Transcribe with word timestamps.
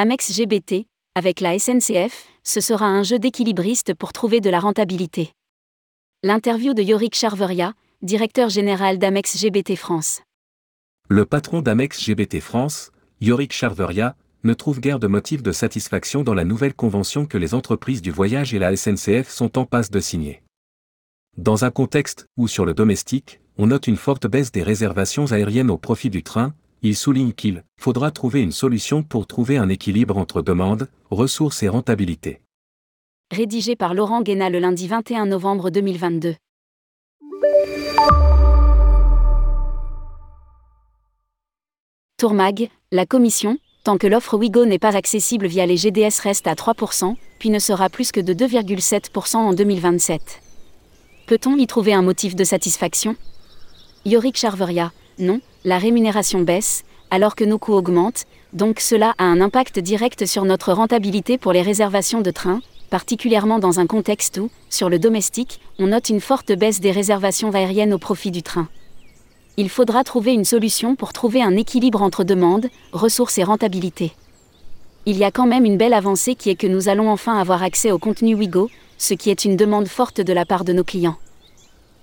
Amex 0.00 0.32
GBT, 0.32 0.86
avec 1.16 1.40
la 1.40 1.58
SNCF, 1.58 2.28
ce 2.44 2.60
sera 2.60 2.86
un 2.86 3.02
jeu 3.02 3.18
d'équilibriste 3.18 3.94
pour 3.94 4.12
trouver 4.12 4.40
de 4.40 4.48
la 4.48 4.60
rentabilité. 4.60 5.32
L'interview 6.22 6.72
de 6.72 6.84
Yorick 6.84 7.16
Charveria, 7.16 7.72
directeur 8.02 8.48
général 8.48 8.98
d'Amex 8.98 9.36
GBT 9.36 9.74
France. 9.74 10.22
Le 11.08 11.24
patron 11.24 11.62
d'Amex 11.62 12.00
GBT 12.00 12.38
France, 12.38 12.92
Yorick 13.20 13.52
Charveria, 13.52 14.14
ne 14.44 14.54
trouve 14.54 14.78
guère 14.78 15.00
de 15.00 15.08
motif 15.08 15.42
de 15.42 15.50
satisfaction 15.50 16.22
dans 16.22 16.34
la 16.34 16.44
nouvelle 16.44 16.74
convention 16.74 17.26
que 17.26 17.36
les 17.36 17.52
entreprises 17.52 18.00
du 18.00 18.12
voyage 18.12 18.54
et 18.54 18.60
la 18.60 18.76
SNCF 18.76 19.28
sont 19.28 19.58
en 19.58 19.64
passe 19.64 19.90
de 19.90 19.98
signer. 19.98 20.44
Dans 21.38 21.64
un 21.64 21.72
contexte 21.72 22.28
où 22.36 22.46
sur 22.46 22.64
le 22.64 22.72
domestique, 22.72 23.40
on 23.56 23.66
note 23.66 23.88
une 23.88 23.96
forte 23.96 24.28
baisse 24.28 24.52
des 24.52 24.62
réservations 24.62 25.32
aériennes 25.32 25.70
au 25.70 25.76
profit 25.76 26.08
du 26.08 26.22
train, 26.22 26.54
il 26.82 26.96
souligne 26.96 27.32
qu'il 27.32 27.64
faudra 27.78 28.10
trouver 28.10 28.40
une 28.40 28.52
solution 28.52 29.02
pour 29.02 29.26
trouver 29.26 29.56
un 29.56 29.68
équilibre 29.68 30.16
entre 30.16 30.42
demande, 30.42 30.88
ressources 31.10 31.62
et 31.62 31.68
rentabilité. 31.68 32.40
Rédigé 33.30 33.76
par 33.76 33.94
Laurent 33.94 34.22
Guéna 34.22 34.48
le 34.48 34.58
lundi 34.58 34.88
21 34.88 35.26
novembre 35.26 35.70
2022. 35.70 36.36
Tourmag, 42.16 42.68
la 42.90 43.06
commission, 43.06 43.58
tant 43.84 43.96
que 43.96 44.06
l'offre 44.06 44.36
Wigo 44.36 44.64
n'est 44.64 44.78
pas 44.78 44.96
accessible 44.96 45.46
via 45.46 45.66
les 45.66 45.76
GDS 45.76 46.20
reste 46.22 46.46
à 46.46 46.54
3%, 46.54 47.14
puis 47.38 47.50
ne 47.50 47.58
sera 47.58 47.88
plus 47.88 48.10
que 48.10 48.20
de 48.20 48.34
2,7% 48.34 49.36
en 49.36 49.52
2027. 49.52 50.42
Peut-on 51.26 51.56
y 51.56 51.66
trouver 51.66 51.92
un 51.92 52.02
motif 52.02 52.34
de 52.34 52.42
satisfaction? 52.42 53.14
Yorick 54.04 54.36
Charveria, 54.36 54.90
non, 55.18 55.40
la 55.64 55.78
rémunération 55.78 56.40
baisse, 56.40 56.84
alors 57.10 57.34
que 57.34 57.44
nos 57.44 57.58
coûts 57.58 57.74
augmentent, 57.74 58.26
donc 58.52 58.80
cela 58.80 59.14
a 59.18 59.24
un 59.24 59.40
impact 59.40 59.78
direct 59.78 60.26
sur 60.26 60.44
notre 60.44 60.72
rentabilité 60.72 61.38
pour 61.38 61.52
les 61.52 61.62
réservations 61.62 62.20
de 62.20 62.30
trains, 62.30 62.60
particulièrement 62.90 63.58
dans 63.58 63.80
un 63.80 63.86
contexte 63.86 64.38
où, 64.38 64.50
sur 64.70 64.88
le 64.88 64.98
domestique, 64.98 65.60
on 65.78 65.88
note 65.88 66.08
une 66.08 66.20
forte 66.20 66.52
baisse 66.52 66.80
des 66.80 66.90
réservations 66.90 67.52
aériennes 67.52 67.92
au 67.92 67.98
profit 67.98 68.30
du 68.30 68.42
train. 68.42 68.68
Il 69.56 69.68
faudra 69.68 70.04
trouver 70.04 70.32
une 70.32 70.44
solution 70.44 70.94
pour 70.94 71.12
trouver 71.12 71.42
un 71.42 71.56
équilibre 71.56 72.02
entre 72.02 72.22
demande, 72.22 72.68
ressources 72.92 73.38
et 73.38 73.44
rentabilité. 73.44 74.12
Il 75.04 75.16
y 75.16 75.24
a 75.24 75.30
quand 75.30 75.46
même 75.46 75.64
une 75.64 75.76
belle 75.76 75.94
avancée 75.94 76.34
qui 76.34 76.50
est 76.50 76.54
que 76.54 76.66
nous 76.66 76.88
allons 76.88 77.10
enfin 77.10 77.38
avoir 77.38 77.62
accès 77.62 77.90
au 77.90 77.98
contenu 77.98 78.34
Wigo, 78.34 78.70
ce 78.98 79.14
qui 79.14 79.30
est 79.30 79.44
une 79.44 79.56
demande 79.56 79.88
forte 79.88 80.20
de 80.20 80.32
la 80.32 80.44
part 80.44 80.64
de 80.64 80.72
nos 80.72 80.84
clients. 80.84 81.16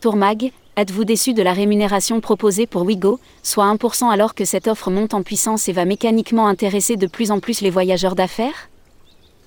Tourmag, 0.06 0.52
êtes-vous 0.78 1.04
déçu 1.04 1.34
de 1.34 1.42
la 1.42 1.52
rémunération 1.52 2.22
proposée 2.22 2.68
pour 2.68 2.84
Wigo, 2.84 3.20
soit 3.42 3.66
1% 3.66 4.12
alors 4.12 4.36
que 4.36 4.46
cette 4.46 4.68
offre 4.68 4.92
monte 4.92 5.16
en 5.16 5.24
puissance 5.24 5.68
et 5.68 5.74
va 5.74 5.84
mécaniquement 5.84 6.46
intéresser 6.46 6.96
de 6.96 7.08
plus 7.08 7.32
en 7.32 7.40
plus 7.40 7.62
les 7.62 7.72
voyageurs 7.72 8.14
d'affaires? 8.14 8.70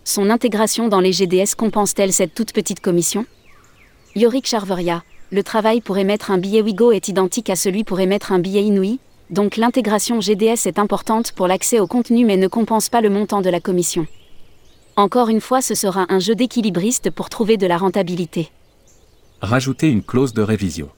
Son 0.03 0.31
intégration 0.31 0.89
dans 0.89 0.99
les 0.99 1.13
GDS 1.13 1.55
compense-t-elle 1.57 2.13
cette 2.13 2.35
toute 2.35 2.53
petite 2.53 2.81
commission? 2.81 3.25
Yorick 4.17 4.49
Charveria, 4.49 5.05
le 5.31 5.45
travail 5.45 5.81
pour 5.81 5.97
émettre 5.97 6.33
un 6.33 6.39
billet 6.39 6.61
Wigo 6.61 6.91
est 6.91 7.07
identique 7.07 7.51
à 7.51 7.55
celui 7.55 7.85
pour 7.85 8.01
émettre 8.01 8.33
un 8.33 8.41
billet 8.41 8.65
Inouï, 8.65 8.99
donc 9.31 9.59
l'intégration 9.59 10.21
GDS 10.21 10.67
est 10.67 10.81
importante 10.81 11.31
pour 11.31 11.47
l'accès 11.47 11.79
au 11.79 11.87
contenu 11.87 12.25
mais 12.25 12.37
ne 12.37 12.49
compense 12.49 12.89
pas 12.89 13.01
le 13.01 13.11
montant 13.11 13.43
de 13.43 13.51
la 13.51 13.61
commission. 13.61 14.09
Encore 14.97 15.29
une 15.29 15.41
fois, 15.41 15.63
ce 15.63 15.77
sera 15.77 16.07
un 16.09 16.19
jeu 16.19 16.35
d'équilibriste 16.35 17.13
pour 17.13 17.31
trouver 17.31 17.59
de 17.59 17.69
la 17.69 17.79
rentabilité. 17.79 18.51
Rajouter 19.41 19.89
une 19.89 20.03
clause 20.03 20.35
de 20.35 20.43
révision. 20.43 20.89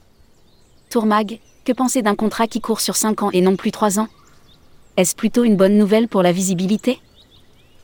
Tourmag, 0.89 1.39
que 1.63 1.73
penser 1.73 2.01
d'un 2.01 2.15
contrat 2.15 2.47
qui 2.47 2.59
court 2.59 2.81
sur 2.81 2.95
5 2.95 3.21
ans 3.21 3.29
et 3.33 3.41
non 3.41 3.55
plus 3.55 3.71
3 3.71 3.99
ans? 3.99 4.07
Est-ce 4.97 5.15
plutôt 5.15 5.43
une 5.43 5.55
bonne 5.55 5.77
nouvelle 5.77 6.07
pour 6.07 6.23
la 6.23 6.31
visibilité? 6.31 6.99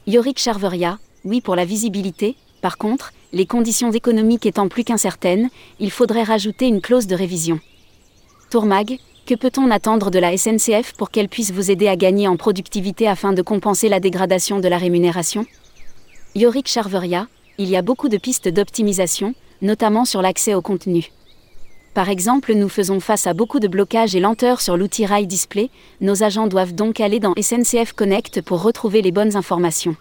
Yorick 0.08 0.40
Charveria, 0.40 0.98
oui 1.26 1.42
pour 1.42 1.56
la 1.56 1.64
visibilité, 1.64 2.36
par 2.64 2.80
contre, 2.80 3.14
les 3.34 3.46
conditions 3.46 3.92
économiques 3.92 4.48
étant 4.48 4.68
plus 4.68 4.84
qu'incertaines, 4.84 5.52
il 5.80 5.92
faudrait 5.92 6.24
rajouter 6.24 6.66
une 6.66 6.82
clause 6.82 7.06
de 7.06 7.14
révision. 7.14 7.60
Tourmag, 8.50 8.98
que 9.28 9.36
peut-on 9.36 9.70
attendre 9.70 10.10
de 10.10 10.18
la 10.18 10.36
SNCF 10.36 10.94
pour 10.98 11.12
qu'elle 11.12 11.30
puisse 11.30 11.52
vous 11.52 11.70
aider 11.70 11.88
à 11.88 11.96
gagner 11.96 12.28
en 12.28 12.36
productivité 12.36 13.08
afin 13.08 13.32
de 13.32 13.44
compenser 13.44 13.90
la 13.90 14.00
dégradation 14.00 14.60
de 14.60 14.68
la 14.68 14.80
rémunération? 14.80 15.46
Yorick 16.34 16.68
Charveria, 16.68 17.28
il 17.60 17.70
y 17.70 17.76
a 17.76 17.84
beaucoup 17.84 18.10
de 18.10 18.18
pistes 18.18 18.48
d'optimisation, 18.48 19.36
notamment 19.62 20.06
sur 20.06 20.22
l'accès 20.22 20.54
au 20.54 20.62
contenu. 20.62 21.12
Par 21.98 22.10
exemple, 22.10 22.54
nous 22.54 22.70
faisons 22.70 23.00
face 23.00 23.26
à 23.26 23.34
beaucoup 23.34 23.60
de 23.60 23.68
blocages 23.68 24.16
et 24.16 24.20
lenteurs 24.20 24.62
sur 24.62 24.78
l'outil 24.78 25.08
Rail 25.08 25.26
Display, 25.26 25.72
nos 26.00 26.22
agents 26.22 26.46
doivent 26.46 26.76
donc 26.76 27.00
aller 27.00 27.20
dans 27.20 27.34
SNCF 27.42 27.94
Connect 27.94 28.42
pour 28.44 28.62
retrouver 28.62 29.02
les 29.02 29.12
bonnes 29.12 29.36
informations. 29.36 29.96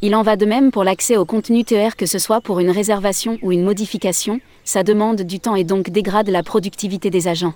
Il 0.00 0.14
en 0.14 0.22
va 0.22 0.36
de 0.36 0.46
même 0.46 0.70
pour 0.70 0.84
l'accès 0.84 1.18
au 1.18 1.26
contenu 1.26 1.64
TER 1.64 1.96
que 1.96 2.06
ce 2.06 2.18
soit 2.18 2.40
pour 2.40 2.60
une 2.60 2.70
réservation 2.70 3.38
ou 3.42 3.52
une 3.52 3.62
modification, 3.62 4.40
ça 4.64 4.82
demande 4.82 5.20
du 5.20 5.38
temps 5.38 5.54
et 5.54 5.64
donc 5.64 5.90
dégrade 5.90 6.30
la 6.30 6.42
productivité 6.42 7.10
des 7.10 7.28
agents. 7.28 7.52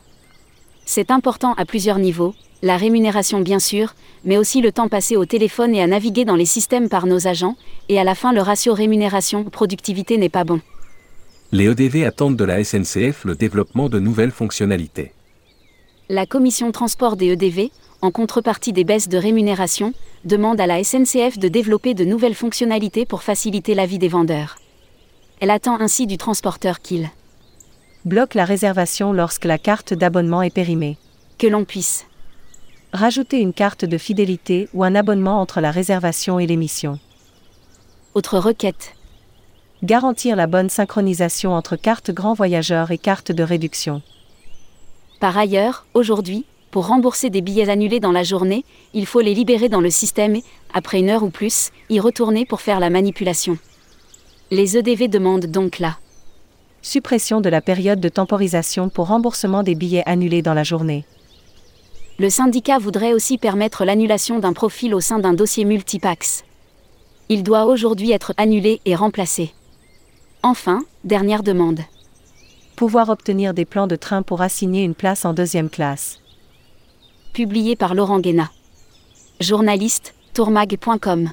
C'est 0.84 1.10
important 1.10 1.54
à 1.54 1.64
plusieurs 1.64 1.98
niveaux, 1.98 2.34
la 2.62 2.76
rémunération 2.76 3.40
bien 3.40 3.58
sûr, 3.58 3.94
mais 4.24 4.36
aussi 4.36 4.60
le 4.60 4.70
temps 4.70 4.88
passé 4.88 5.16
au 5.16 5.24
téléphone 5.24 5.74
et 5.74 5.82
à 5.82 5.86
naviguer 5.86 6.26
dans 6.26 6.36
les 6.36 6.44
systèmes 6.44 6.90
par 6.90 7.06
nos 7.06 7.26
agents, 7.26 7.56
et 7.88 7.98
à 7.98 8.04
la 8.04 8.14
fin 8.14 8.34
le 8.34 8.42
ratio 8.42 8.74
rémunération-productivité 8.74 10.18
n'est 10.18 10.28
pas 10.28 10.44
bon 10.44 10.60
les 11.52 11.66
EDV 11.66 12.04
attendent 12.04 12.36
de 12.36 12.44
la 12.44 12.62
SNCF 12.64 13.24
le 13.24 13.34
développement 13.34 13.88
de 13.88 14.00
nouvelles 14.00 14.32
fonctionnalités. 14.32 15.12
La 16.08 16.26
commission 16.26 16.72
transport 16.72 17.16
des 17.16 17.32
EDV, 17.32 17.70
en 18.02 18.10
contrepartie 18.10 18.72
des 18.72 18.84
baisses 18.84 19.08
de 19.08 19.18
rémunération, 19.18 19.92
demande 20.24 20.60
à 20.60 20.66
la 20.66 20.82
SNCF 20.82 21.38
de 21.38 21.48
développer 21.48 21.94
de 21.94 22.04
nouvelles 22.04 22.34
fonctionnalités 22.34 23.06
pour 23.06 23.22
faciliter 23.22 23.74
la 23.74 23.86
vie 23.86 23.98
des 23.98 24.08
vendeurs. 24.08 24.56
Elle 25.40 25.50
attend 25.50 25.78
ainsi 25.80 26.06
du 26.06 26.18
transporteur 26.18 26.80
qu'il 26.80 27.10
bloque 28.04 28.34
la 28.34 28.44
réservation 28.44 29.12
lorsque 29.12 29.44
la 29.44 29.58
carte 29.58 29.94
d'abonnement 29.94 30.42
est 30.42 30.54
périmée. 30.54 30.96
Que 31.38 31.46
l'on 31.46 31.64
puisse 31.64 32.06
rajouter 32.92 33.40
une 33.40 33.52
carte 33.52 33.84
de 33.84 33.98
fidélité 33.98 34.68
ou 34.72 34.84
un 34.84 34.94
abonnement 34.94 35.40
entre 35.40 35.60
la 35.60 35.70
réservation 35.70 36.38
et 36.38 36.46
l'émission. 36.46 36.98
Autre 38.14 38.38
requête 38.38 38.95
Garantir 39.82 40.36
la 40.36 40.46
bonne 40.46 40.70
synchronisation 40.70 41.52
entre 41.52 41.76
carte 41.76 42.10
grand 42.10 42.32
voyageur 42.32 42.92
et 42.92 42.96
carte 42.96 43.30
de 43.30 43.42
réduction. 43.42 44.00
Par 45.20 45.36
ailleurs, 45.36 45.84
aujourd'hui, 45.92 46.46
pour 46.70 46.86
rembourser 46.86 47.28
des 47.28 47.42
billets 47.42 47.68
annulés 47.68 48.00
dans 48.00 48.12
la 48.12 48.22
journée, 48.22 48.64
il 48.94 49.04
faut 49.04 49.20
les 49.20 49.34
libérer 49.34 49.68
dans 49.68 49.82
le 49.82 49.90
système 49.90 50.34
et, 50.34 50.44
après 50.72 51.00
une 51.00 51.10
heure 51.10 51.24
ou 51.24 51.28
plus, 51.28 51.72
y 51.90 52.00
retourner 52.00 52.46
pour 52.46 52.62
faire 52.62 52.80
la 52.80 52.88
manipulation. 52.88 53.58
Les 54.50 54.78
EDV 54.78 55.08
demandent 55.08 55.46
donc 55.46 55.78
la 55.78 55.98
suppression 56.80 57.42
de 57.42 57.50
la 57.50 57.60
période 57.60 58.00
de 58.00 58.08
temporisation 58.08 58.88
pour 58.88 59.08
remboursement 59.08 59.62
des 59.62 59.74
billets 59.74 60.04
annulés 60.06 60.42
dans 60.42 60.54
la 60.54 60.64
journée. 60.64 61.04
Le 62.18 62.30
syndicat 62.30 62.78
voudrait 62.78 63.12
aussi 63.12 63.36
permettre 63.36 63.84
l'annulation 63.84 64.38
d'un 64.38 64.54
profil 64.54 64.94
au 64.94 65.00
sein 65.00 65.18
d'un 65.18 65.34
dossier 65.34 65.66
multipax. 65.66 66.44
Il 67.28 67.42
doit 67.42 67.66
aujourd'hui 67.66 68.12
être 68.12 68.32
annulé 68.38 68.80
et 68.86 68.94
remplacé. 68.94 69.52
Enfin, 70.48 70.84
dernière 71.02 71.42
demande. 71.42 71.80
Pouvoir 72.76 73.08
obtenir 73.08 73.52
des 73.52 73.64
plans 73.64 73.88
de 73.88 73.96
train 73.96 74.22
pour 74.22 74.42
assigner 74.42 74.84
une 74.84 74.94
place 74.94 75.24
en 75.24 75.34
deuxième 75.34 75.68
classe. 75.68 76.20
Publié 77.32 77.74
par 77.74 77.96
Laurent 77.96 78.20
Guéna. 78.20 78.48
Journaliste, 79.40 80.14
tourmag.com. 80.34 81.30